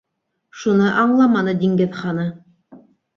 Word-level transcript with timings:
Шуны 0.61 0.87
аңламаны 1.01 1.53
Диңгеҙханы. 1.59 2.25